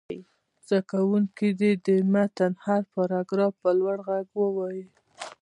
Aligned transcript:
زده 0.67 0.79
کوونکي 0.91 1.47
دې 1.59 1.71
د 1.85 1.87
متن 2.13 2.53
هر 2.65 2.81
پراګراف 2.93 3.53
په 3.63 3.69
لوړ 3.79 3.97
غږ 4.07 4.27
ووايي. 4.39 4.85